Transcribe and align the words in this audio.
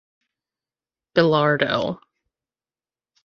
Bilardo. 1.13 2.01